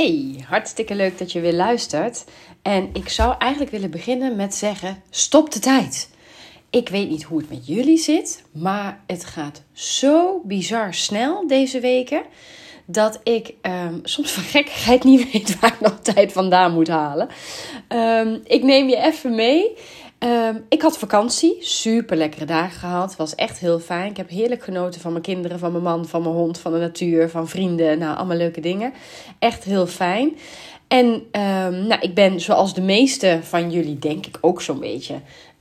[0.00, 2.24] Hey, hartstikke leuk dat je weer luistert.
[2.62, 6.10] En ik zou eigenlijk willen beginnen met zeggen: stop de tijd.
[6.70, 11.80] Ik weet niet hoe het met jullie zit, maar het gaat zo bizar snel deze
[11.80, 12.22] weken
[12.86, 17.28] dat ik um, soms van gekkigheid niet weet waar ik nog tijd vandaan moet halen.
[17.88, 19.76] Um, ik neem je even mee.
[20.24, 23.16] Um, ik had vakantie, super lekkere dagen gehad.
[23.16, 24.10] Was echt heel fijn.
[24.10, 26.78] Ik heb heerlijk genoten van mijn kinderen, van mijn man, van mijn hond, van de
[26.78, 27.98] natuur, van vrienden.
[27.98, 28.92] Nou, allemaal leuke dingen.
[29.38, 30.36] Echt heel fijn.
[30.88, 35.14] En um, nou, ik ben zoals de meeste van jullie, denk ik ook zo'n beetje,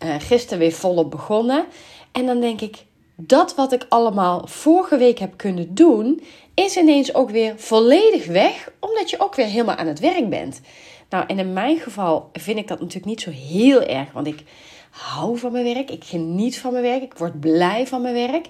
[0.04, 1.66] uh, gisteren weer volop begonnen.
[2.12, 2.78] En dan denk ik,
[3.16, 6.22] dat wat ik allemaal vorige week heb kunnen doen,
[6.54, 10.62] is ineens ook weer volledig weg, omdat je ook weer helemaal aan het werk bent.
[11.10, 14.44] Nou, en in mijn geval vind ik dat natuurlijk niet zo heel erg, want ik
[14.90, 18.48] hou van mijn werk, ik geniet van mijn werk, ik word blij van mijn werk.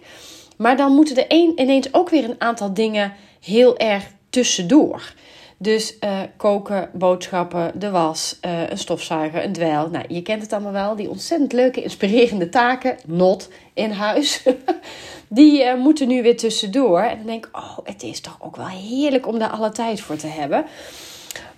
[0.58, 5.14] Maar dan moeten er een, ineens ook weer een aantal dingen heel erg tussendoor.
[5.62, 9.90] Dus uh, koken, boodschappen, de was, uh, een stofzuiger, een dweil.
[9.90, 10.96] Nou, je kent het allemaal wel.
[10.96, 14.44] Die ontzettend leuke, inspirerende taken, not in huis.
[15.28, 17.02] die uh, moeten nu weer tussendoor.
[17.02, 20.02] En dan denk ik, oh, het is toch ook wel heerlijk om daar alle tijd
[20.02, 20.66] voor te hebben.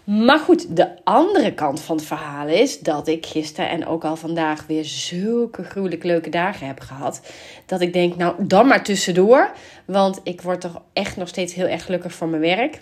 [0.03, 4.15] Maar goed, de andere kant van het verhaal is dat ik gisteren en ook al
[4.15, 7.21] vandaag weer zulke gruwelijk leuke dagen heb gehad.
[7.65, 9.51] Dat ik denk, nou dan maar tussendoor.
[9.85, 12.81] Want ik word toch echt nog steeds heel erg gelukkig van mijn werk.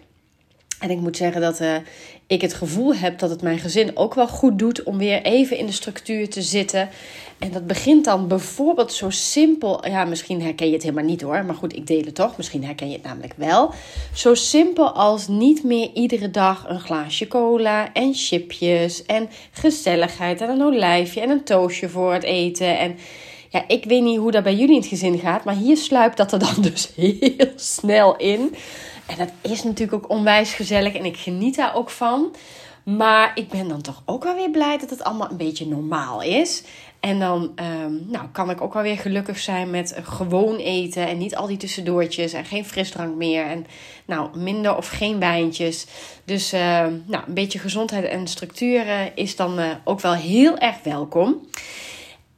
[0.80, 1.76] En ik moet zeggen dat uh,
[2.28, 5.58] ik het gevoel heb dat het mijn gezin ook wel goed doet om weer even
[5.58, 6.90] in de structuur te zitten.
[7.40, 9.88] En dat begint dan bijvoorbeeld zo simpel.
[9.88, 11.46] Ja, misschien herken je het helemaal niet hoor.
[11.46, 12.38] Maar goed, ik deel het toch.
[12.38, 13.74] Misschien herken je het namelijk wel.
[14.14, 20.50] Zo simpel als niet meer iedere dag een glaasje cola en chipjes en gezelligheid en
[20.50, 22.80] een olijfje en een toastje voor het eten.
[22.80, 22.98] En
[23.50, 25.44] ja, ik weet niet hoe dat bij jullie in het gezin gaat.
[25.44, 28.56] Maar hier sluipt dat er dan dus heel snel in.
[29.10, 32.36] En dat is natuurlijk ook onwijs gezellig en ik geniet daar ook van.
[32.84, 36.22] Maar ik ben dan toch ook wel weer blij dat het allemaal een beetje normaal
[36.22, 36.64] is.
[37.00, 37.52] En dan
[37.84, 41.08] um, nou, kan ik ook wel weer gelukkig zijn met gewoon eten.
[41.08, 42.34] En niet al die tussendoortjes.
[42.34, 43.46] En geen frisdrank meer.
[43.46, 43.66] En
[44.06, 45.86] nou, minder of geen wijntjes.
[46.26, 46.60] Dus uh,
[47.06, 51.48] nou, een beetje gezondheid en structuur is dan uh, ook wel heel erg welkom.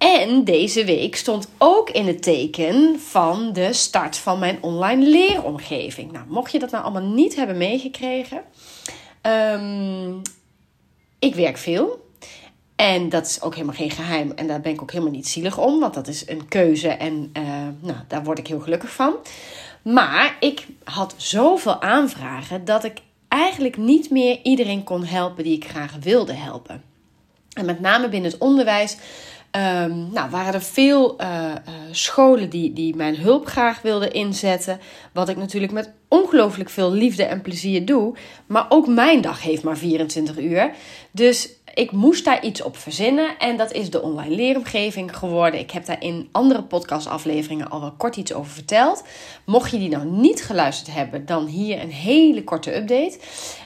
[0.02, 6.12] En deze week stond ook in het teken van de start van mijn online leeromgeving.
[6.12, 8.42] Nou, mocht je dat nou allemaal niet hebben meegekregen.
[9.22, 10.22] Um,
[11.20, 12.10] ik werk veel.
[12.76, 14.32] En dat is ook helemaal geen geheim.
[14.32, 15.80] En daar ben ik ook helemaal niet zielig om.
[15.80, 16.90] Want dat is een keuze.
[16.90, 17.44] En uh,
[17.80, 19.14] nou, daar word ik heel gelukkig van.
[19.82, 25.70] Maar ik had zoveel aanvragen dat ik eigenlijk niet meer iedereen kon helpen die ik
[25.70, 26.84] graag wilde helpen.
[27.54, 28.98] En met name binnen het onderwijs
[29.56, 34.80] Um, nou, waren er veel uh, uh, scholen die, die mijn hulp graag wilden inzetten.
[35.14, 38.16] Wat ik natuurlijk met ongelooflijk veel liefde en plezier doe.
[38.46, 40.72] Maar ook mijn dag heeft maar 24 uur.
[41.12, 43.38] Dus ik moest daar iets op verzinnen.
[43.38, 45.60] En dat is de online leeromgeving geworden.
[45.60, 49.04] Ik heb daar in andere podcastafleveringen al wel kort iets over verteld.
[49.46, 53.18] Mocht je die nou niet geluisterd hebben, dan hier een hele korte update.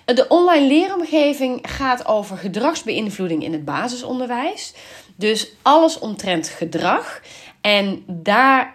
[0.05, 4.73] De online leeromgeving gaat over gedragsbeïnvloeding in het basisonderwijs.
[5.15, 7.21] Dus alles omtrent gedrag.
[7.61, 8.73] En daar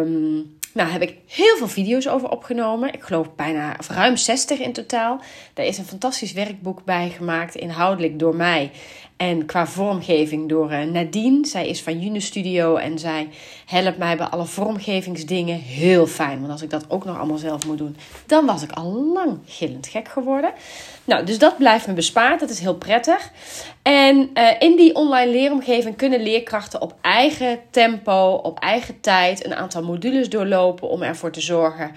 [0.00, 2.92] um, nou, heb ik heel veel video's over opgenomen.
[2.92, 5.20] Ik geloof bijna of ruim 60 in totaal.
[5.54, 8.70] Daar is een fantastisch werkboek bij gemaakt, inhoudelijk door mij.
[9.22, 11.46] En qua vormgeving door uh, Nadine.
[11.46, 13.28] Zij is van June Studio en zij
[13.66, 15.58] helpt mij bij alle vormgevingsdingen.
[15.58, 17.96] Heel fijn, want als ik dat ook nog allemaal zelf moet doen,
[18.26, 20.52] dan was ik al lang gillend gek geworden.
[21.04, 22.40] Nou, dus dat blijft me bespaard.
[22.40, 23.30] Dat is heel prettig.
[23.82, 29.54] En uh, in die online leeromgeving kunnen leerkrachten op eigen tempo, op eigen tijd een
[29.54, 31.90] aantal modules doorlopen om ervoor te zorgen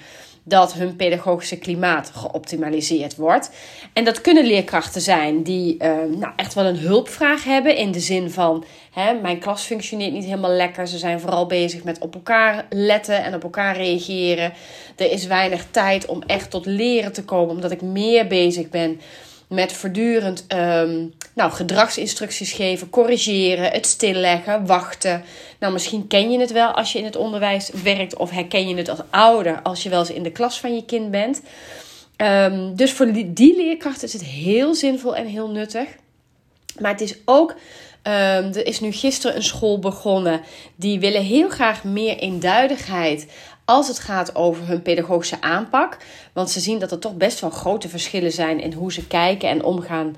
[0.47, 3.51] dat hun pedagogische klimaat geoptimaliseerd wordt.
[3.93, 7.75] En dat kunnen leerkrachten zijn die uh, nou, echt wel een hulpvraag hebben.
[7.75, 10.87] In de zin van: hè, mijn klas functioneert niet helemaal lekker.
[10.87, 14.53] Ze zijn vooral bezig met op elkaar letten en op elkaar reageren.
[14.95, 18.99] Er is weinig tijd om echt tot leren te komen, omdat ik meer bezig ben
[19.47, 25.23] met voortdurend um, nou, gedragsinstructies geven, corrigeren, het stilleggen, wachten.
[25.59, 28.75] Nou, misschien ken je het wel als je in het onderwijs werkt, of herken je
[28.75, 31.41] het als ouder als je wel eens in de klas van je kind bent.
[32.17, 35.87] Um, dus voor die leerkrachten is het heel zinvol en heel nuttig.
[36.79, 37.55] Maar het is ook
[38.07, 38.13] Um,
[38.53, 40.41] er is nu gisteren een school begonnen.
[40.75, 43.27] Die willen heel graag meer eenduidigheid
[43.65, 45.97] als het gaat over hun pedagogische aanpak.
[46.33, 49.49] Want ze zien dat er toch best wel grote verschillen zijn in hoe ze kijken
[49.49, 50.15] en omgaan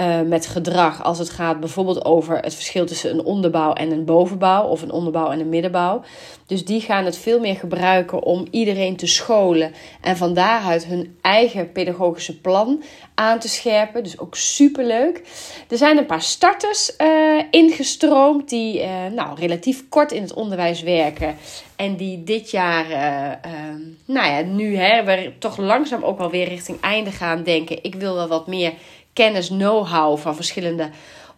[0.00, 1.02] uh, met gedrag.
[1.02, 4.90] Als het gaat bijvoorbeeld over het verschil tussen een onderbouw en een bovenbouw, of een
[4.90, 6.02] onderbouw en een middenbouw.
[6.46, 11.16] Dus die gaan het veel meer gebruiken om iedereen te scholen en van daaruit hun
[11.20, 12.82] eigen pedagogische plan
[13.14, 14.02] aan te scherpen.
[14.02, 15.22] Dus ook superleuk.
[15.68, 20.82] Er zijn een paar starters uh, ingestroomd die uh, nou, relatief kort in het onderwijs
[20.82, 21.36] werken.
[21.76, 23.52] En die dit jaar, uh,
[24.04, 27.84] nou ja, nu hè, we toch langzaam ook wel weer richting einde gaan denken.
[27.84, 28.72] Ik wil wel wat meer
[29.18, 30.90] kennis, know-how van verschillende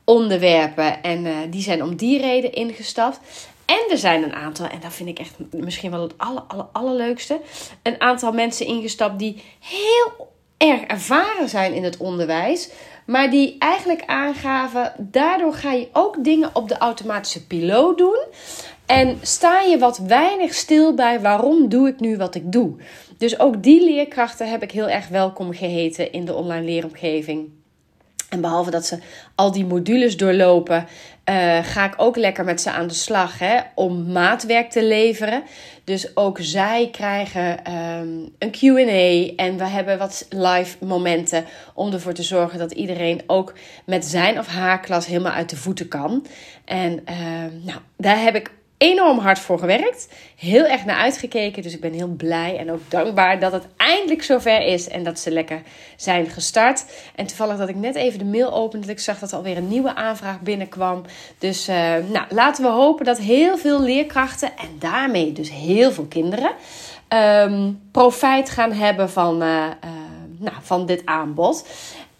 [0.05, 1.03] onderwerpen.
[1.03, 3.21] En uh, die zijn om die reden ingestapt.
[3.65, 6.67] En er zijn een aantal, en dat vind ik echt misschien wel het aller, aller,
[6.73, 7.41] allerleukste.
[7.83, 12.71] Een aantal mensen ingestapt die heel erg ervaren zijn in het onderwijs.
[13.07, 18.19] Maar die eigenlijk aangaven, daardoor ga je ook dingen op de automatische piloot doen.
[18.87, 22.77] En sta je wat weinig stil bij waarom doe ik nu wat ik doe.
[23.19, 27.60] Dus ook die leerkrachten heb ik heel erg welkom geheten in de online leeromgeving.
[28.31, 28.99] En behalve dat ze
[29.35, 30.87] al die modules doorlopen,
[31.31, 35.43] uh, ga ik ook lekker met ze aan de slag hè, om maatwerk te leveren.
[35.85, 41.45] Dus ook zij krijgen um, een QA en we hebben wat live momenten
[41.75, 43.55] om ervoor te zorgen dat iedereen ook
[43.87, 46.27] met zijn of haar klas helemaal uit de voeten kan.
[46.65, 47.17] En uh,
[47.65, 48.51] nou, daar heb ik
[48.81, 50.09] enorm hard voor gewerkt.
[50.37, 51.63] Heel erg naar uitgekeken.
[51.63, 54.89] Dus ik ben heel blij en ook dankbaar dat het eindelijk zover is.
[54.89, 55.63] En dat ze lekker
[55.97, 56.85] zijn gestart.
[57.15, 58.87] En toevallig dat ik net even de mail opende.
[58.87, 61.03] Dat ik zag dat er alweer een nieuwe aanvraag binnenkwam.
[61.39, 61.77] Dus uh,
[62.13, 64.49] nou, laten we hopen dat heel veel leerkrachten.
[64.57, 66.51] En daarmee dus heel veel kinderen.
[67.09, 69.91] Um, profijt gaan hebben van, uh, uh,
[70.39, 71.67] nou, van dit aanbod.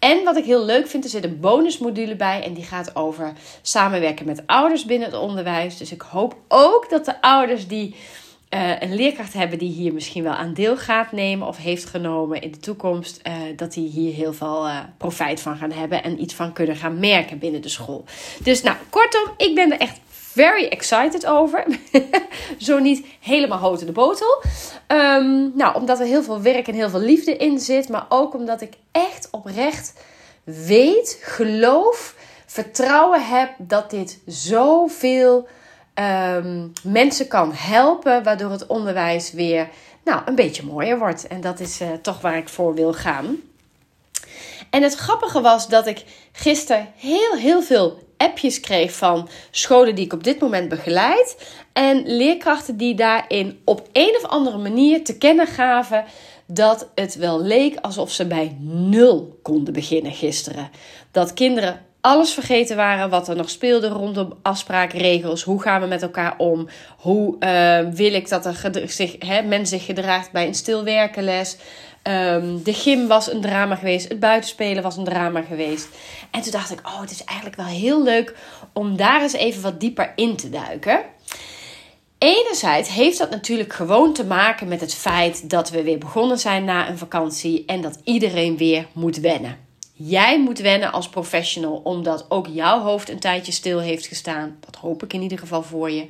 [0.01, 2.43] En wat ik heel leuk vind, er zit een bonusmodule bij.
[2.43, 5.77] En die gaat over samenwerken met ouders binnen het onderwijs.
[5.77, 7.95] Dus ik hoop ook dat de ouders die
[8.53, 12.41] uh, een leerkracht hebben die hier misschien wel aan deel gaat nemen of heeft genomen
[12.41, 16.21] in de toekomst, uh, dat die hier heel veel uh, profijt van gaan hebben en
[16.21, 18.03] iets van kunnen gaan merken binnen de school.
[18.43, 19.99] Dus nou, kortom, ik ben er echt
[20.33, 21.65] very excited over.
[22.57, 24.43] Zo niet helemaal hout in de botel.
[24.87, 27.89] Um, nou, omdat er heel veel werk en heel veel liefde in zit.
[27.89, 29.93] Maar ook omdat ik echt oprecht
[30.43, 35.47] weet, geloof, vertrouwen heb dat dit zoveel
[35.95, 38.23] um, mensen kan helpen.
[38.23, 39.69] Waardoor het onderwijs weer
[40.03, 41.27] nou, een beetje mooier wordt.
[41.27, 43.39] En dat is uh, toch waar ik voor wil gaan.
[44.69, 50.05] En het grappige was dat ik gisteren heel, heel veel appjes kreeg van scholen die
[50.05, 51.53] ik op dit moment begeleid.
[51.73, 56.03] En leerkrachten die daarin op een of andere manier te kennen gaven
[56.45, 60.69] dat het wel leek alsof ze bij nul konden beginnen gisteren.
[61.11, 65.43] Dat kinderen alles vergeten waren wat er nog speelde rondom afspraakregels.
[65.43, 66.67] Hoe gaan we met elkaar om?
[66.97, 71.57] Hoe uh, wil ik dat er zich, hè, men zich gedraagt bij een stilwerkenles?
[72.03, 74.09] Um, de gym was een drama geweest.
[74.09, 75.87] Het buitenspelen was een drama geweest.
[76.31, 78.35] En toen dacht ik, oh, het is eigenlijk wel heel leuk
[78.73, 80.99] om daar eens even wat dieper in te duiken.
[82.17, 86.63] Enerzijds heeft dat natuurlijk gewoon te maken met het feit dat we weer begonnen zijn
[86.63, 89.57] na een vakantie en dat iedereen weer moet wennen.
[89.93, 94.57] Jij moet wennen als professional, omdat ook jouw hoofd een tijdje stil heeft gestaan.
[94.59, 96.05] Dat hoop ik in ieder geval voor je.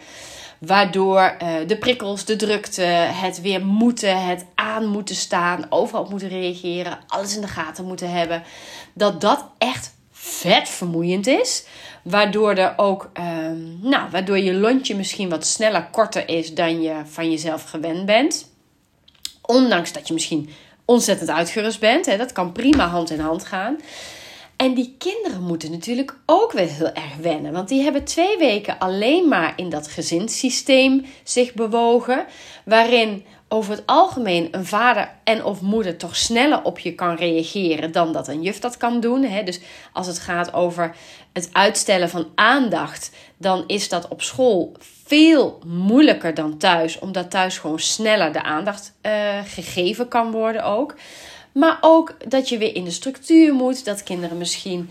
[0.61, 6.29] Waardoor uh, de prikkels, de drukte, het weer moeten, het aan moeten staan, overal moeten
[6.29, 8.43] reageren, alles in de gaten moeten hebben.
[8.93, 11.65] Dat dat echt vet vermoeiend is.
[12.03, 17.01] Waardoor er ook, um, nou, waardoor je lontje misschien wat sneller korter is dan je
[17.05, 18.51] van jezelf gewend bent.
[19.41, 20.49] Ondanks dat je misschien
[20.85, 22.05] ontzettend uitgerust bent.
[22.05, 23.77] Hè, dat kan prima hand in hand gaan.
[24.61, 27.51] En die kinderen moeten natuurlijk ook weer heel erg wennen.
[27.51, 32.25] Want die hebben twee weken alleen maar in dat gezinssysteem zich bewogen.
[32.65, 37.91] Waarin over het algemeen een vader en of moeder toch sneller op je kan reageren
[37.91, 39.27] dan dat een juf dat kan doen.
[39.45, 39.59] Dus
[39.93, 40.95] als het gaat over
[41.33, 44.71] het uitstellen van aandacht, dan is dat op school
[45.05, 49.11] veel moeilijker dan thuis, omdat thuis gewoon sneller de aandacht uh,
[49.45, 50.95] gegeven kan worden ook.
[51.51, 53.85] Maar ook dat je weer in de structuur moet.
[53.85, 54.89] Dat kinderen misschien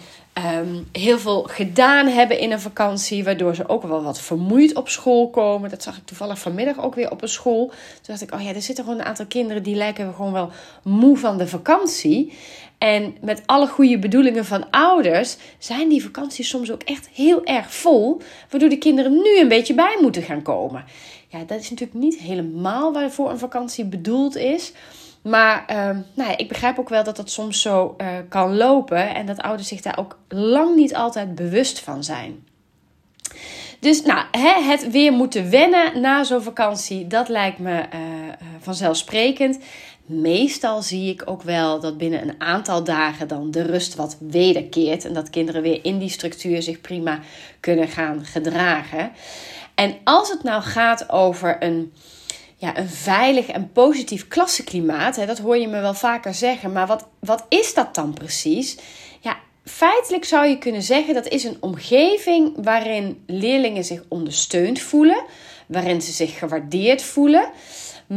[0.55, 3.25] um, heel veel gedaan hebben in een vakantie.
[3.25, 5.71] Waardoor ze ook wel wat vermoeid op school komen.
[5.71, 7.67] Dat zag ik toevallig vanmiddag ook weer op een school.
[7.67, 10.51] Toen dacht ik, oh ja, er zitten gewoon een aantal kinderen die lijken gewoon wel
[10.83, 12.33] moe van de vakantie.
[12.79, 17.75] En met alle goede bedoelingen van ouders zijn die vakanties soms ook echt heel erg
[17.75, 18.21] vol.
[18.51, 20.85] Waardoor de kinderen nu een beetje bij moeten gaan komen.
[21.29, 24.73] Ja, dat is natuurlijk niet helemaal waarvoor een vakantie bedoeld is.
[25.23, 25.77] Maar uh,
[26.15, 29.41] nou ja, ik begrijp ook wel dat dat soms zo uh, kan lopen en dat
[29.41, 32.45] ouders zich daar ook lang niet altijd bewust van zijn.
[33.81, 34.25] Dus nou,
[34.69, 38.01] het weer moeten wennen na zo'n vakantie, dat lijkt me uh,
[38.59, 39.59] vanzelfsprekend.
[40.07, 45.05] Meestal zie ik ook wel dat binnen een aantal dagen dan de rust wat wederkeert.
[45.05, 47.21] En dat kinderen weer in die structuur zich prima
[47.61, 49.13] kunnen gaan gedragen.
[49.75, 51.93] En als het nou gaat over een,
[52.61, 56.73] ja, een veilig en positief klassenklimaat, hè, dat hoor je me wel vaker zeggen.
[56.73, 58.77] Maar wat, wat is dat dan precies?
[59.21, 65.25] Ja, feitelijk zou je kunnen zeggen dat is een omgeving waarin leerlingen zich ondersteund voelen,
[65.67, 67.51] waarin ze zich gewaardeerd voelen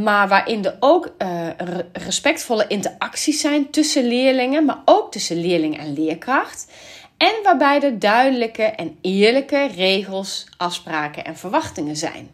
[0.02, 1.48] maar waarin er ook uh,
[1.92, 6.72] respectvolle interacties zijn tussen leerlingen, maar ook tussen leerling en leerkracht.
[7.18, 12.32] En waarbij er duidelijke en eerlijke regels, afspraken en verwachtingen zijn.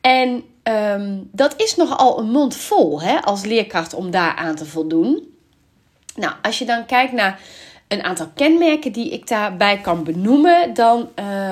[0.00, 4.66] En um, dat is nogal een mond vol hè, als leerkracht om daar aan te
[4.66, 5.34] voldoen.
[6.14, 7.40] Nou, als je dan kijkt naar
[7.88, 11.08] een aantal kenmerken die ik daarbij kan benoemen, dan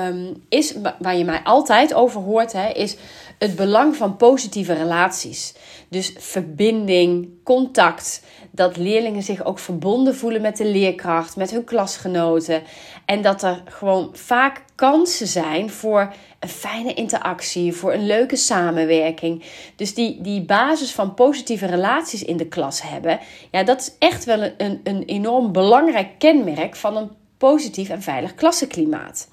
[0.07, 2.97] um, is waar je mij altijd over hoort, hè, is
[3.41, 5.55] het belang van positieve relaties.
[5.89, 8.23] Dus verbinding, contact.
[8.51, 12.63] Dat leerlingen zich ook verbonden voelen met de leerkracht, met hun klasgenoten.
[13.05, 19.45] En dat er gewoon vaak kansen zijn voor een fijne interactie, voor een leuke samenwerking.
[19.77, 23.19] Dus die, die basis van positieve relaties in de klas hebben,
[23.51, 28.35] ja, dat is echt wel een, een, enorm belangrijk kenmerk van een positief en veilig
[28.35, 29.29] klassenklimaat.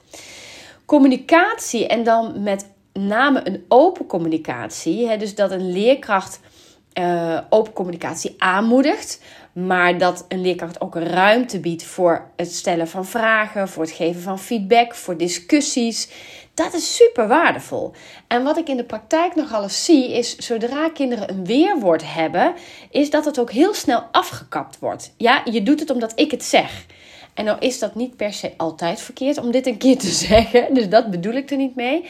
[0.86, 5.08] Communicatie en dan met name een open communicatie.
[5.08, 6.40] Hè, dus dat een leerkracht
[7.00, 9.22] uh, open communicatie aanmoedigt.
[9.54, 14.22] Maar dat een leerkracht ook ruimte biedt voor het stellen van vragen, voor het geven
[14.22, 16.10] van feedback, voor discussies.
[16.54, 17.92] Dat is super waardevol.
[18.28, 22.54] En wat ik in de praktijk nogal eens zie, is zodra kinderen een weerwoord hebben,
[22.90, 25.14] is dat het ook heel snel afgekapt wordt.
[25.18, 26.86] Ja, je doet het omdat ik het zeg.
[27.34, 30.74] En nou is dat niet per se altijd verkeerd om dit een keer te zeggen.
[30.74, 32.06] Dus dat bedoel ik er niet mee.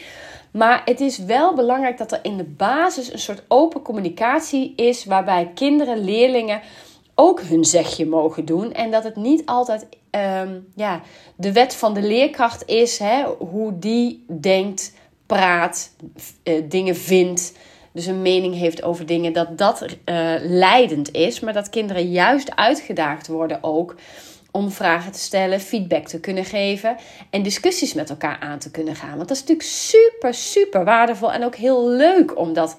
[0.57, 5.05] Maar het is wel belangrijk dat er in de basis een soort open communicatie is,
[5.05, 6.61] waarbij kinderen, leerlingen
[7.15, 8.73] ook hun zegje mogen doen.
[8.73, 11.01] En dat het niet altijd ehm, ja,
[11.35, 14.93] de wet van de leerkracht is, hè, hoe die denkt,
[15.25, 15.91] praat,
[16.43, 17.53] uh, dingen vindt.
[17.93, 19.95] Dus een mening heeft over dingen, dat dat uh,
[20.41, 21.39] leidend is.
[21.39, 23.95] Maar dat kinderen juist uitgedaagd worden ook
[24.57, 26.95] om vragen te stellen, feedback te kunnen geven
[27.29, 29.15] en discussies met elkaar aan te kunnen gaan.
[29.15, 32.77] Want dat is natuurlijk super, super waardevol en ook heel leuk om dat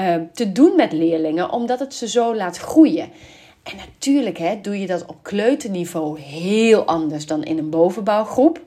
[0.00, 3.10] uh, te doen met leerlingen, omdat het ze zo laat groeien.
[3.62, 8.60] En natuurlijk hè, doe je dat op kleuterniveau heel anders dan in een bovenbouwgroep.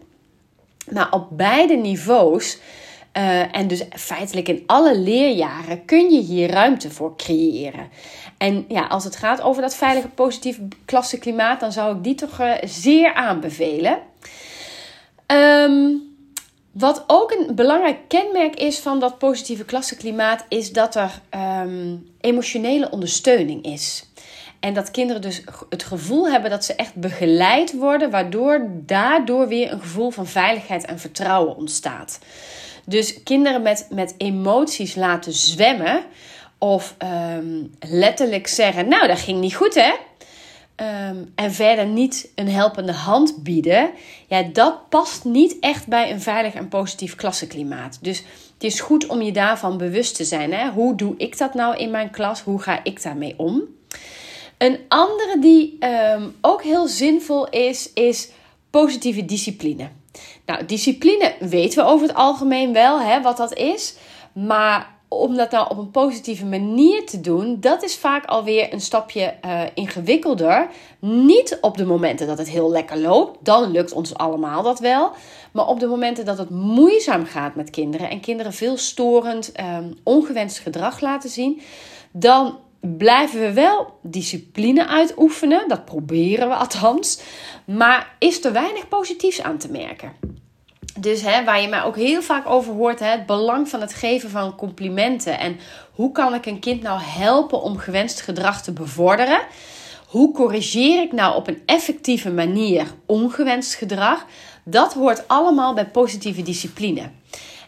[0.91, 2.57] Maar op beide niveaus
[3.17, 7.89] uh, en dus feitelijk in alle leerjaren kun je hier ruimte voor creëren.
[8.37, 12.41] En ja, als het gaat over dat veilige, positieve klassenklimaat, dan zou ik die toch
[12.41, 13.99] uh, zeer aanbevelen.
[15.27, 16.01] Um,
[16.71, 21.21] wat ook een belangrijk kenmerk is van dat positieve klassenklimaat, is dat er
[21.61, 24.09] um, emotionele ondersteuning is.
[24.59, 29.71] En dat kinderen dus het gevoel hebben dat ze echt begeleid worden, waardoor daardoor weer
[29.71, 32.19] een gevoel van veiligheid en vertrouwen ontstaat.
[32.85, 36.03] Dus kinderen met, met emoties laten zwemmen
[36.57, 36.95] of
[37.37, 39.93] um, letterlijk zeggen: Nou, dat ging niet goed hè.
[41.09, 43.91] Um, en verder niet een helpende hand bieden,
[44.27, 47.99] ja, dat past niet echt bij een veilig en positief klassenklimaat.
[48.01, 48.17] Dus
[48.53, 50.53] het is goed om je daarvan bewust te zijn.
[50.53, 50.69] Hè?
[50.69, 52.41] Hoe doe ik dat nou in mijn klas?
[52.41, 53.63] Hoe ga ik daarmee om?
[54.57, 58.29] Een andere die um, ook heel zinvol is, is
[58.69, 59.89] positieve discipline.
[60.45, 63.95] Nou, discipline weten we over het algemeen wel hè, wat dat is.
[64.33, 68.81] Maar om dat nou op een positieve manier te doen, dat is vaak alweer een
[68.81, 70.67] stapje uh, ingewikkelder.
[70.99, 75.11] Niet op de momenten dat het heel lekker loopt, dan lukt ons allemaal dat wel.
[75.51, 79.93] Maar op de momenten dat het moeizaam gaat met kinderen en kinderen veel storend, um,
[80.03, 81.61] ongewenst gedrag laten zien,
[82.11, 85.67] dan blijven we wel discipline uitoefenen.
[85.67, 87.19] Dat proberen we althans.
[87.65, 90.11] Maar is er weinig positiefs aan te merken.
[90.99, 93.93] Dus hè, waar je mij ook heel vaak over hoort, hè, het belang van het
[93.93, 95.39] geven van complimenten.
[95.39, 95.59] En
[95.91, 99.39] hoe kan ik een kind nou helpen om gewenst gedrag te bevorderen?
[100.07, 104.25] Hoe corrigeer ik nou op een effectieve manier ongewenst gedrag?
[104.63, 107.09] Dat hoort allemaal bij positieve discipline.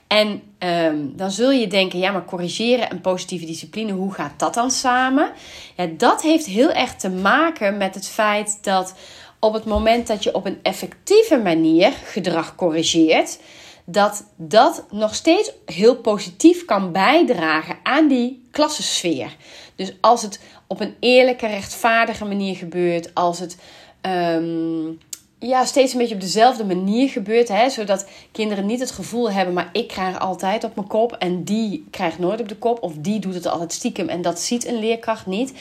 [0.07, 4.53] En um, dan zul je denken, ja, maar corrigeren en positieve discipline, hoe gaat dat
[4.53, 5.31] dan samen?
[5.75, 8.93] Ja, dat heeft heel erg te maken met het feit dat
[9.39, 13.39] op het moment dat je op een effectieve manier gedrag corrigeert,
[13.85, 19.35] dat dat nog steeds heel positief kan bijdragen aan die klassensfeer.
[19.75, 23.57] Dus als het op een eerlijke, rechtvaardige manier gebeurt, als het
[24.01, 24.99] um,
[25.39, 27.47] ja, steeds een beetje op dezelfde manier gebeurt.
[27.47, 27.69] Hè?
[27.69, 31.87] Zodat kinderen niet het gevoel hebben, maar ik krijg altijd op mijn kop en die
[31.91, 32.83] krijgt nooit op de kop.
[32.83, 35.53] Of die doet het altijd stiekem en dat ziet een leerkracht niet.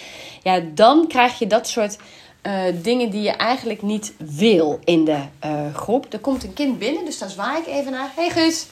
[0.43, 1.99] Ja, dan krijg je dat soort
[2.43, 6.07] uh, dingen die je eigenlijk niet wil in de uh, groep.
[6.13, 8.11] Er komt een kind binnen, dus daar zwaai ik even naar.
[8.15, 8.67] Hey Guus!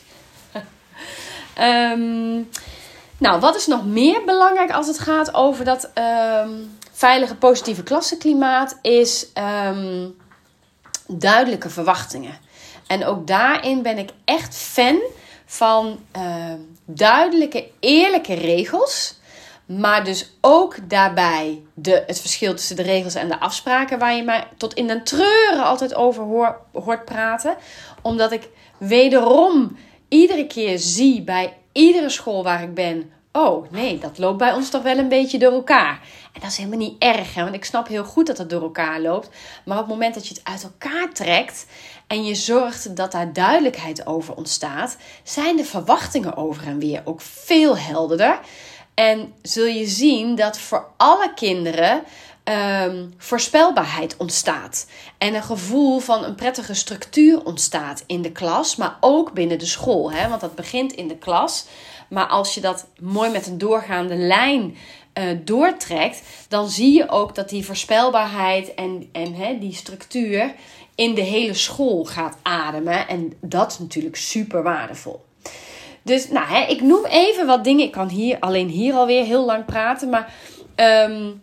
[1.60, 2.48] um,
[3.24, 5.90] nou, wat is nog meer belangrijk als het gaat over dat
[6.44, 8.78] um, veilige, positieve klassenklimaat?
[8.82, 9.26] Is
[9.68, 10.14] um,
[11.06, 12.38] duidelijke verwachtingen.
[12.86, 14.98] En ook daarin ben ik echt fan
[15.46, 16.52] van uh,
[16.84, 19.22] duidelijke, eerlijke regels.
[19.66, 24.22] Maar dus ook daarbij de, het verschil tussen de regels en de afspraken, waar je
[24.22, 27.56] mij tot in den treuren altijd over hoor, hoort praten.
[28.02, 29.76] Omdat ik wederom
[30.08, 34.70] iedere keer zie bij iedere school waar ik ben: oh nee, dat loopt bij ons
[34.70, 36.00] toch wel een beetje door elkaar.
[36.32, 37.42] En dat is helemaal niet erg, hè?
[37.42, 39.28] want ik snap heel goed dat het door elkaar loopt.
[39.64, 41.66] Maar op het moment dat je het uit elkaar trekt
[42.06, 47.20] en je zorgt dat daar duidelijkheid over ontstaat, zijn de verwachtingen over en weer ook
[47.20, 48.40] veel helderder.
[48.94, 52.02] En zul je zien dat voor alle kinderen
[52.44, 54.86] um, voorspelbaarheid ontstaat.
[55.18, 59.66] En een gevoel van een prettige structuur ontstaat in de klas, maar ook binnen de
[59.66, 60.12] school.
[60.12, 60.28] Hè?
[60.28, 61.66] Want dat begint in de klas.
[62.08, 64.76] Maar als je dat mooi met een doorgaande lijn
[65.18, 70.54] uh, doortrekt, dan zie je ook dat die voorspelbaarheid en, en hè, die structuur
[70.94, 73.08] in de hele school gaat ademen.
[73.08, 75.24] En dat is natuurlijk super waardevol.
[76.02, 77.84] Dus nou, hè, ik noem even wat dingen.
[77.84, 80.08] Ik kan hier alleen hier alweer heel lang praten.
[80.08, 80.34] Maar
[80.76, 81.42] um,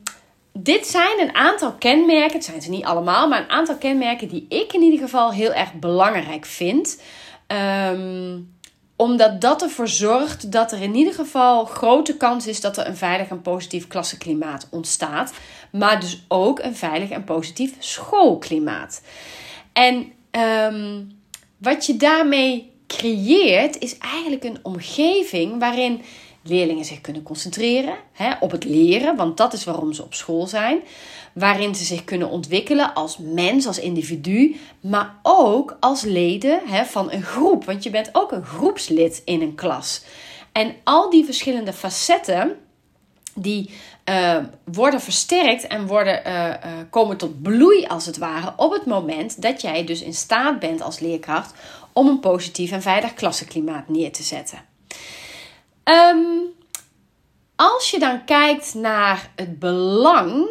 [0.53, 2.35] dit zijn een aantal kenmerken.
[2.35, 5.53] Het zijn ze niet allemaal, maar een aantal kenmerken die ik in ieder geval heel
[5.53, 7.01] erg belangrijk vind.
[7.47, 8.50] Um,
[9.01, 12.97] omdat dat ervoor zorgt dat er in ieder geval grote kans is dat er een
[12.97, 15.33] veilig en positief klassenklimaat ontstaat.
[15.71, 19.01] Maar dus ook een veilig en positief schoolklimaat.
[19.73, 20.11] En
[20.71, 21.11] um,
[21.57, 26.01] wat je daarmee creëert, is eigenlijk een omgeving waarin
[26.43, 30.47] leerlingen zich kunnen concentreren hè, op het leren, want dat is waarom ze op school
[30.47, 30.79] zijn.
[31.33, 37.11] Waarin ze zich kunnen ontwikkelen als mens, als individu, maar ook als leden hè, van
[37.11, 37.65] een groep.
[37.65, 40.03] Want je bent ook een groepslid in een klas.
[40.51, 42.55] En al die verschillende facetten,
[43.35, 43.69] die
[44.09, 46.53] uh, worden versterkt en worden, uh, uh,
[46.89, 50.81] komen tot bloei als het ware op het moment dat jij dus in staat bent
[50.81, 51.53] als leerkracht
[51.93, 54.70] om een positief en veilig klassenklimaat neer te zetten.
[55.91, 56.53] Um,
[57.55, 60.47] als je dan kijkt naar het belang.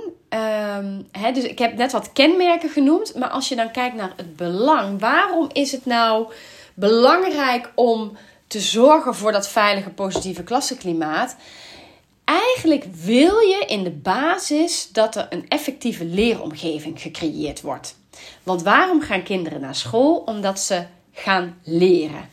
[1.11, 3.15] Hè, dus ik heb net wat kenmerken genoemd.
[3.15, 5.01] Maar als je dan kijkt naar het belang.
[5.01, 6.33] Waarom is het nou
[6.75, 11.37] belangrijk om te zorgen voor dat veilige, positieve klassenklimaat?
[12.25, 17.97] Eigenlijk wil je in de basis dat er een effectieve leeromgeving gecreëerd wordt.
[18.43, 20.17] Want waarom gaan kinderen naar school?
[20.17, 22.29] Omdat ze gaan leren.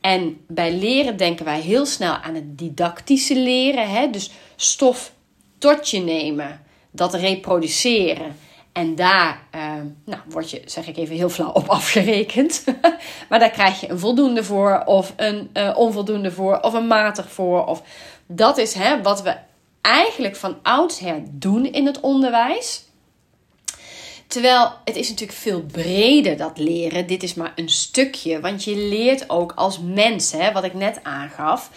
[0.00, 3.90] En bij leren denken wij heel snel aan het didactische leren.
[3.90, 4.10] Hè?
[4.10, 5.12] Dus stof
[5.58, 6.60] tot je nemen,
[6.90, 8.36] dat reproduceren.
[8.72, 9.62] En daar uh,
[10.04, 12.64] nou, word je, zeg ik even heel flauw, op afgerekend.
[13.28, 17.32] maar daar krijg je een voldoende voor, of een uh, onvoldoende voor, of een matig
[17.32, 17.66] voor.
[17.66, 17.82] Of,
[18.26, 19.36] dat is hè, wat we
[19.80, 22.84] eigenlijk van oudsher doen in het onderwijs.
[24.30, 27.06] Terwijl het is natuurlijk veel breder dat leren.
[27.06, 28.40] Dit is maar een stukje.
[28.40, 31.70] Want je leert ook als mens, hè, wat ik net aangaf.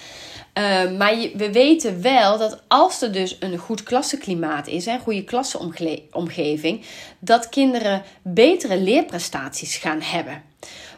[0.57, 5.23] Uh, maar we weten wel dat als er dus een goed klassenklimaat is, een goede
[5.23, 6.85] klasseomgeving,
[7.19, 10.43] dat kinderen betere leerprestaties gaan hebben.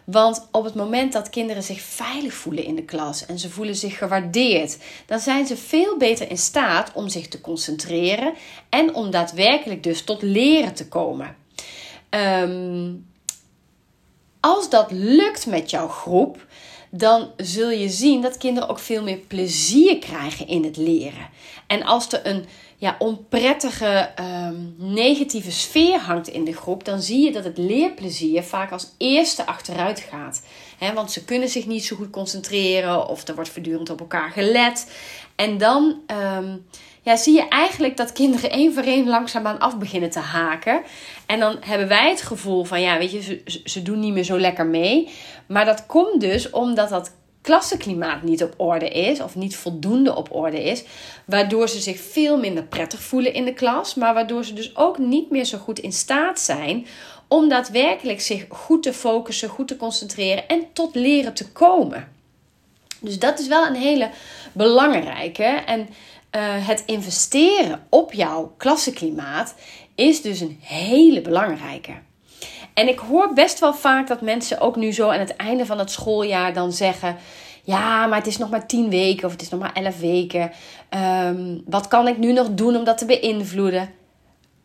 [0.04, 3.76] Want op het moment dat kinderen zich veilig voelen in de klas en ze voelen
[3.76, 8.34] zich gewaardeerd, dan zijn ze veel beter in staat om zich te concentreren
[8.70, 11.44] en om daadwerkelijk dus tot leren te komen.
[12.16, 13.06] Um,
[14.40, 16.46] als dat lukt met jouw groep,
[16.90, 21.30] dan zul je zien dat kinderen ook veel meer plezier krijgen in het leren.
[21.68, 22.46] En als er een
[22.78, 28.44] ja, onprettige, um, negatieve sfeer hangt in de groep, dan zie je dat het leerplezier
[28.44, 30.42] vaak als eerste achteruit gaat.
[30.94, 34.92] Want ze kunnen zich niet zo goed concentreren of er wordt voortdurend op elkaar gelet.
[35.36, 36.02] En dan
[36.38, 36.66] um,
[37.06, 40.82] ja, zie je eigenlijk dat kinderen één voor één langzaamaan af beginnen te haken.
[41.26, 44.24] En dan hebben wij het gevoel van, ja, weet je, ze, ze doen niet meer
[44.24, 45.10] zo lekker mee.
[45.46, 50.36] Maar dat komt dus omdat dat klassenklimaat niet op orde is, of niet voldoende op
[50.36, 50.84] orde is,
[51.26, 54.98] waardoor ze zich veel minder prettig voelen in de klas, maar waardoor ze dus ook
[54.98, 56.88] niet meer zo goed in staat zijn
[57.28, 62.14] om daadwerkelijk zich goed te focussen, goed te concentreren en tot leren te komen.
[63.00, 64.10] Dus dat is wel een hele
[64.54, 65.44] belangrijke.
[65.44, 65.88] En
[66.36, 69.56] uh, het investeren op jouw klassenklimaat
[69.96, 71.94] is dus een hele belangrijke.
[72.74, 75.80] En ik hoor best wel vaak dat mensen ook nu zo aan het einde van
[75.80, 77.18] het schooljaar dan zeggen:
[77.64, 80.52] Ja, maar het is nog maar tien weken of het is nog maar elf weken.
[80.90, 83.90] Ehm, wat kan ik nu nog doen om dat te beïnvloeden?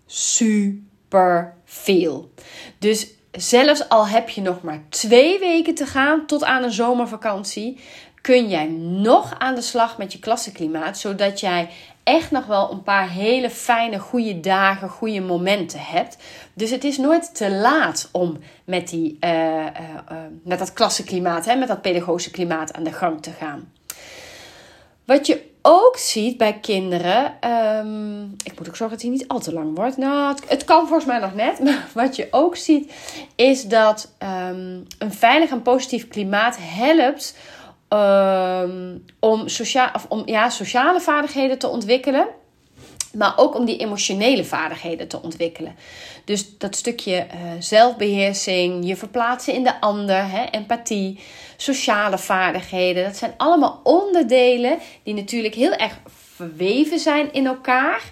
[0.07, 2.31] Super veel.
[2.79, 7.81] Dus zelfs al heb je nog maar twee weken te gaan tot aan een zomervakantie,
[8.21, 11.69] kun jij nog aan de slag met je klassenklimaat, zodat jij
[12.03, 16.17] echt nog wel een paar hele fijne, goede dagen, goede momenten hebt.
[16.55, 19.65] Dus het is nooit te laat om met, die, uh, uh,
[20.13, 23.73] uh, met dat klassenklimaat, hè, met dat pedagogische klimaat aan de gang te gaan.
[25.05, 27.35] Wat je ook ziet bij kinderen.
[27.51, 29.97] Um, ik moet ook zorgen dat hij niet al te lang wordt.
[29.97, 31.59] Nou, het, kan volgens mij nog net.
[31.65, 32.93] Maar wat je ook ziet,
[33.35, 37.37] is dat um, een veilig en positief klimaat helpt
[37.93, 42.27] um, om, sociaal, of om ja, sociale vaardigheden te ontwikkelen.
[43.13, 45.77] Maar ook om die emotionele vaardigheden te ontwikkelen.
[46.25, 51.21] Dus dat stukje uh, zelfbeheersing, je verplaatsen in de ander, hè, empathie,
[51.57, 53.05] sociale vaardigheden.
[53.05, 55.99] Dat zijn allemaal onderdelen die natuurlijk heel erg
[56.35, 58.03] verweven zijn in elkaar.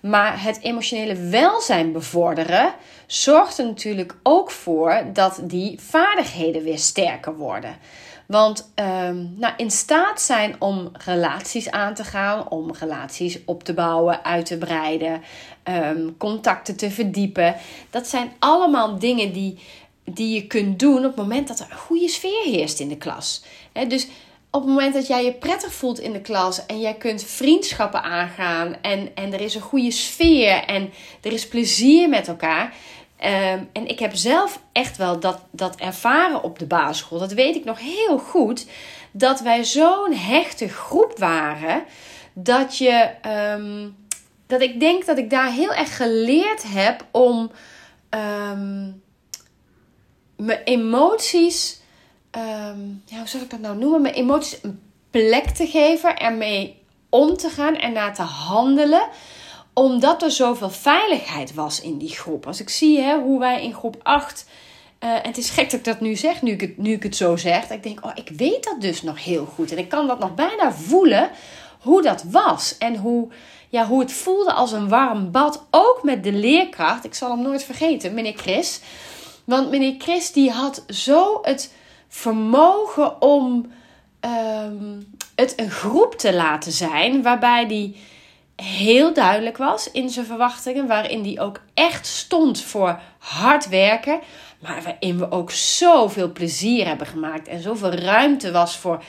[0.00, 2.74] Maar het emotionele welzijn bevorderen
[3.06, 7.76] zorgt er natuurlijk ook voor dat die vaardigheden weer sterker worden.
[8.26, 13.74] Want um, nou, in staat zijn om relaties aan te gaan, om relaties op te
[13.74, 15.22] bouwen, uit te breiden,
[15.64, 17.56] um, contacten te verdiepen.
[17.90, 19.58] Dat zijn allemaal dingen die,
[20.04, 22.96] die je kunt doen op het moment dat er een goede sfeer heerst in de
[22.96, 23.44] klas.
[23.88, 24.08] Dus
[24.50, 28.02] op het moment dat jij je prettig voelt in de klas en jij kunt vriendschappen
[28.02, 32.74] aangaan en, en er is een goede sfeer en er is plezier met elkaar,
[33.24, 37.18] Um, en ik heb zelf echt wel dat, dat ervaren op de basisschool.
[37.18, 38.66] Dat weet ik nog heel goed.
[39.12, 41.84] Dat wij zo'n hechte groep waren.
[42.32, 43.10] Dat je.
[43.56, 43.96] Um,
[44.46, 47.50] dat ik denk dat ik daar heel erg geleerd heb om.
[48.10, 49.02] Um,
[50.36, 51.80] mijn emoties.
[52.32, 54.02] ja, hoe zal ik dat nou noemen?
[54.02, 54.80] Mijn emoties een
[55.10, 56.18] plek te geven.
[56.18, 57.76] Ermee om te gaan.
[57.76, 59.08] Ernaar te handelen
[59.72, 62.46] omdat er zoveel veiligheid was in die groep.
[62.46, 64.46] Als ik zie hè, hoe wij in groep 8.
[65.00, 67.02] Uh, eh, het is gek dat ik dat nu zeg, nu ik het, nu ik
[67.02, 67.70] het zo zeg.
[67.70, 69.72] Ik denk, oh, ik weet dat dus nog heel goed.
[69.72, 71.30] En ik kan dat nog bijna voelen
[71.80, 72.78] hoe dat was.
[72.78, 73.28] En hoe,
[73.68, 75.66] ja, hoe het voelde als een warm bad.
[75.70, 77.04] Ook met de leerkracht.
[77.04, 78.80] Ik zal hem nooit vergeten, meneer Chris.
[79.44, 81.72] Want meneer Chris die had zo het
[82.08, 83.72] vermogen om
[84.20, 87.22] um, het een groep te laten zijn.
[87.22, 87.96] Waarbij die
[88.56, 94.20] heel duidelijk was in zijn verwachtingen, waarin hij ook echt stond voor hard werken,
[94.60, 99.02] maar waarin we ook zoveel plezier hebben gemaakt en zoveel ruimte was voor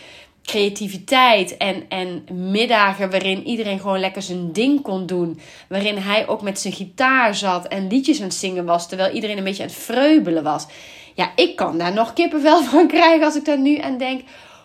[0.44, 5.40] creativiteit en, en middagen waarin iedereen gewoon lekker zijn ding kon doen.
[5.70, 9.38] Waarin hij ook met zijn gitaar zat en liedjes aan het zingen was, terwijl iedereen
[9.38, 10.66] een beetje aan het vreubelen was.
[11.14, 14.22] Ja, ik kan daar nog kippenvel van krijgen als ik daar nu aan denk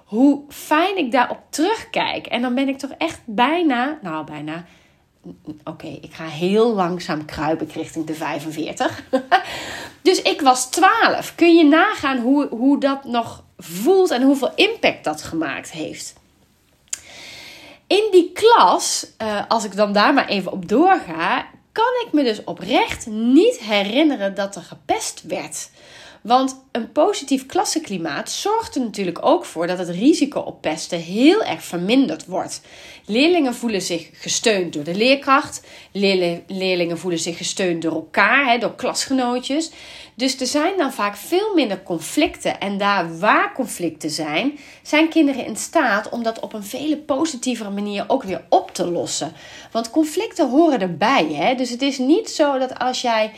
[0.08, 2.26] hoe fijn ik daarop terugkijk.
[2.26, 4.64] En dan ben ik toch echt bijna, nou bijna,
[5.64, 9.02] oké, ik ga heel langzaam kruipen richting de 45.
[10.02, 11.34] dus ik was 12.
[11.34, 16.14] Kun je nagaan hoe, hoe dat nog voelt en hoeveel impact dat gemaakt heeft?
[17.86, 22.22] In die klas, uh, als ik dan daar maar even op doorga, kan ik me
[22.22, 25.70] dus oprecht niet herinneren dat er gepest werd.
[26.28, 31.42] Want een positief klassenklimaat zorgt er natuurlijk ook voor dat het risico op pesten heel
[31.42, 32.60] erg verminderd wordt.
[33.06, 35.66] Leerlingen voelen zich gesteund door de leerkracht.
[36.46, 39.70] Leerlingen voelen zich gesteund door elkaar, door klasgenootjes.
[40.14, 42.60] Dus er zijn dan vaak veel minder conflicten.
[42.60, 47.70] En daar waar conflicten zijn, zijn kinderen in staat om dat op een veel positievere
[47.70, 49.32] manier ook weer op te lossen.
[49.72, 51.26] Want conflicten horen erbij.
[51.32, 51.54] Hè?
[51.54, 53.32] Dus het is niet zo dat als jij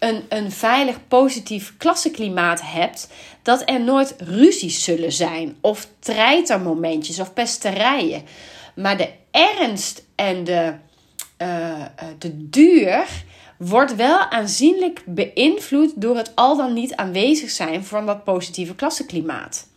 [0.00, 3.08] een, een veilig, positief klassenklimaat hebt,
[3.42, 8.22] dat er nooit ruzies zullen zijn, of treitermomentjes of pesterijen.
[8.74, 10.74] Maar de ernst en de,
[11.38, 11.84] uh,
[12.18, 13.06] de duur
[13.58, 19.68] wordt wel aanzienlijk beïnvloed door het al dan niet aanwezig zijn van dat positieve klassenklimaat.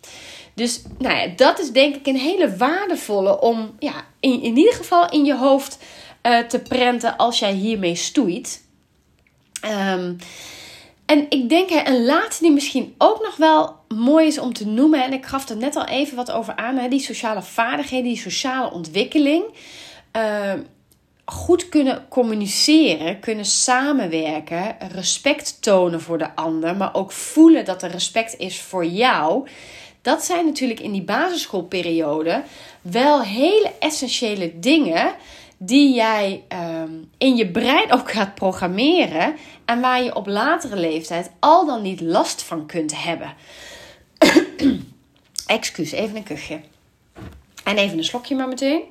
[0.53, 4.73] Dus nou ja, dat is denk ik een hele waardevolle om ja, in, in ieder
[4.73, 5.77] geval in je hoofd
[6.23, 8.62] uh, te prenten als jij hiermee stoeit.
[9.65, 10.17] Um,
[11.05, 15.03] en ik denk een laatste die misschien ook nog wel mooi is om te noemen.
[15.03, 16.77] En ik gaf er net al even wat over aan.
[16.77, 19.43] Hè, die sociale vaardigheden, die sociale ontwikkeling.
[20.17, 20.53] Uh,
[21.25, 27.91] goed kunnen communiceren, kunnen samenwerken, respect tonen voor de ander, maar ook voelen dat er
[27.91, 29.47] respect is voor jou.
[30.01, 32.43] Dat zijn natuurlijk in die basisschoolperiode
[32.81, 35.15] wel hele essentiële dingen
[35.65, 41.31] die jij ehm, in je brein ook gaat programmeren en waar je op latere leeftijd
[41.39, 43.33] al dan niet last van kunt hebben.
[45.45, 46.61] Excuus, even een kuchje.
[47.63, 48.81] En even een slokje maar meteen.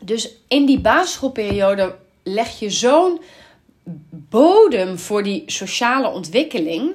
[0.00, 3.20] Dus in die basisschoolperiode leg je zo'n
[4.10, 6.94] bodem voor die sociale ontwikkeling.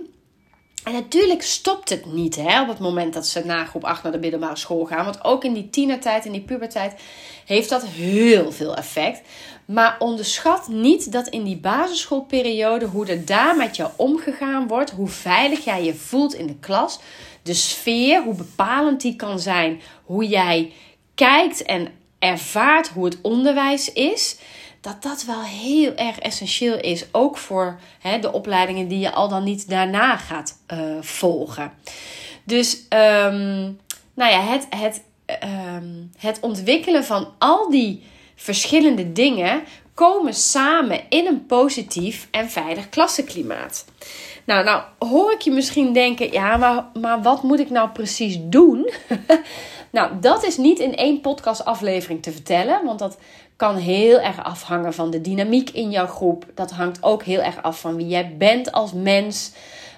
[0.84, 4.12] En natuurlijk stopt het niet hè, op het moment dat ze na groep 8 naar
[4.12, 5.06] de middelbare school gaan.
[5.06, 7.02] Want ook in die tienertijd, in die puberteit,
[7.46, 9.22] heeft dat heel veel effect.
[9.65, 15.08] Maar onderschat niet dat in die basisschoolperiode, hoe er daar met jou omgegaan wordt, hoe
[15.08, 17.00] veilig jij je voelt in de klas,
[17.44, 20.72] de sfeer, hoe bepalend die kan zijn, hoe jij
[21.15, 21.88] kijkt en
[22.20, 24.38] ervaart hoe het onderwijs is,
[24.82, 27.06] dat dat wel heel erg essentieel is.
[27.12, 31.74] Ook voor hè, de opleidingen die je al dan niet daarna gaat uh, volgen.
[32.44, 33.80] Dus um,
[34.13, 35.02] nou ja, het, het,
[35.44, 38.04] um, het ontwikkelen van al die
[38.36, 39.63] verschillende dingen
[39.94, 43.86] komen samen in een positief en veilig klassenklimaat.
[44.46, 48.38] Nou, nou hoor ik je misschien denken, ja, maar, maar wat moet ik nou precies
[48.41, 48.91] doen?
[49.91, 53.17] nou, dat is niet in één podcastaflevering te vertellen, want dat
[53.62, 56.45] kan heel erg afhangen van de dynamiek in jouw groep.
[56.54, 59.52] Dat hangt ook heel erg af van wie jij bent als mens.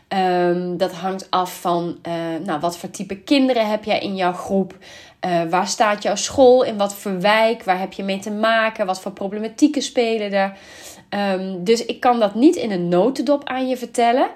[0.08, 2.13] Um, dat hangt af van uh,
[2.45, 4.78] nou, wat voor type kinderen heb jij in jouw groep.
[5.26, 6.63] Uh, waar staat jouw school?
[6.63, 7.63] In wat voor wijk?
[7.63, 8.86] Waar heb je mee te maken?
[8.86, 10.58] Wat voor problematieken spelen er?
[11.39, 14.28] Um, dus ik kan dat niet in een notendop aan je vertellen.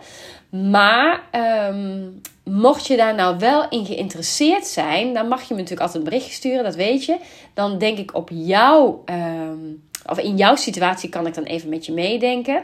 [0.49, 1.21] Maar
[1.69, 6.03] um, mocht je daar nou wel in geïnteresseerd zijn, dan mag je me natuurlijk altijd
[6.03, 7.17] een berichtje sturen, dat weet je.
[7.53, 11.86] Dan denk ik op jou, um, of in jouw situatie kan ik dan even met
[11.86, 12.63] je meedenken.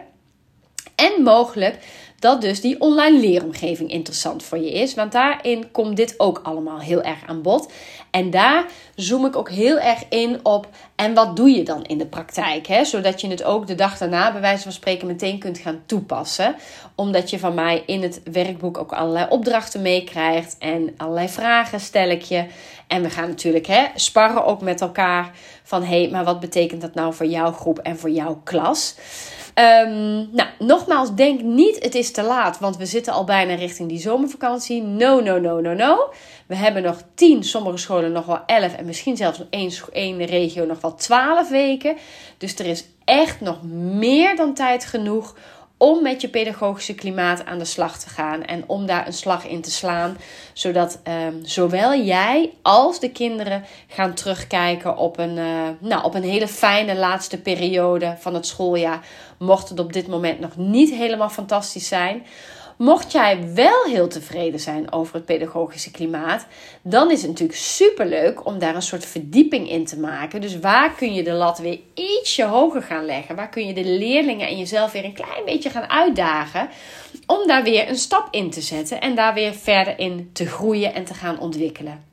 [0.96, 1.78] En mogelijk
[2.24, 4.94] dat dus die online leeromgeving interessant voor je is.
[4.94, 7.72] Want daarin komt dit ook allemaal heel erg aan bod.
[8.12, 10.68] En daar zoom ik ook heel erg in op.
[10.96, 12.68] En wat doe je dan in de praktijk?
[12.68, 12.86] Hè?
[12.86, 16.56] Zodat je het ook de dag daarna, bij wijze van spreken, meteen kunt gaan toepassen.
[16.96, 20.56] Omdat je van mij in het werkboek ook allerlei opdrachten meekrijgt.
[20.60, 22.46] En allerlei vragen stel ik je.
[22.88, 25.32] En we gaan natuurlijk hè, sparren ook met elkaar.
[25.64, 28.96] Van hé, hey, maar wat betekent dat nou voor jouw groep en voor jouw klas?
[29.56, 33.90] Um, nou, nogmaals, denk niet het is te laat, want we zitten al bijna richting
[33.90, 34.82] die zomervakantie.
[34.82, 36.14] No, no, no, no, no.
[36.46, 40.66] We hebben nog tien, sommige scholen nog wel elf en misschien zelfs één, één regio
[40.66, 41.96] nog wel twaalf weken.
[42.38, 45.36] Dus er is echt nog meer dan tijd genoeg
[45.84, 49.48] om met je pedagogische klimaat aan de slag te gaan en om daar een slag
[49.48, 50.18] in te slaan,
[50.54, 56.24] zodat um, zowel jij als de kinderen gaan terugkijken op een, uh, nou, op een
[56.24, 59.06] hele fijne laatste periode van het schooljaar,
[59.44, 62.26] mocht het op dit moment nog niet helemaal fantastisch zijn.
[62.78, 66.46] Mocht jij wel heel tevreden zijn over het pedagogische klimaat,
[66.82, 70.42] dan is het natuurlijk super leuk om daar een soort verdieping in te maken.
[70.42, 73.36] Dus waar kun je de lat weer ietsje hoger gaan leggen?
[73.36, 76.70] Waar kun je de leerlingen en jezelf weer een klein beetje gaan uitdagen?
[77.26, 80.94] Om daar weer een stap in te zetten en daar weer verder in te groeien
[80.94, 82.04] en te gaan ontwikkelen.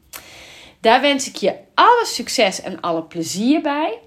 [0.80, 3.98] Daar wens ik je alle succes en alle plezier bij.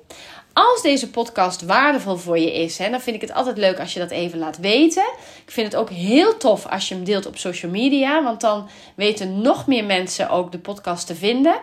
[0.53, 3.93] Als deze podcast waardevol voor je is, hè, dan vind ik het altijd leuk als
[3.93, 5.03] je dat even laat weten.
[5.45, 8.69] Ik vind het ook heel tof als je hem deelt op social media, want dan
[8.95, 11.55] weten nog meer mensen ook de podcast te vinden.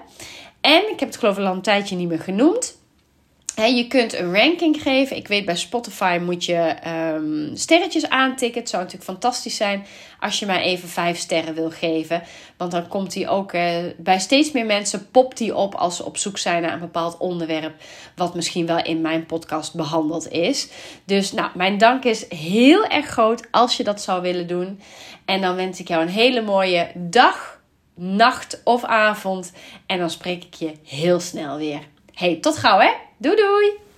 [0.61, 2.79] En ik heb het geloof ik al een tijdje niet meer genoemd
[3.56, 5.16] je kunt een ranking geven.
[5.16, 6.74] Ik weet bij Spotify moet je
[7.14, 8.60] um, sterretjes aantikken.
[8.60, 9.86] Het zou natuurlijk fantastisch zijn
[10.20, 12.22] als je mij even vijf sterren wil geven.
[12.56, 16.04] Want dan komt die ook uh, bij steeds meer mensen popt die op als ze
[16.04, 17.74] op zoek zijn naar een bepaald onderwerp.
[18.16, 20.68] Wat misschien wel in mijn podcast behandeld is.
[21.04, 24.80] Dus nou, mijn dank is heel erg groot als je dat zou willen doen.
[25.24, 27.60] En dan wens ik jou een hele mooie dag,
[27.94, 29.52] nacht of avond.
[29.86, 31.80] En dan spreek ik je heel snel weer.
[32.20, 32.90] Hey, tot gauw hè!
[33.16, 33.89] Doei doei!